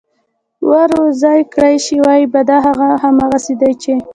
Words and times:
ور 0.69 0.87
روزي 0.99 1.37
كړى 1.53 1.73
شي، 1.85 1.97
وايي 2.05 2.25
به: 2.31 2.41
دا 2.49 2.57
خو 2.63 2.89
همغه 3.03 3.39
دي 3.59 3.71
چې: 3.81 3.93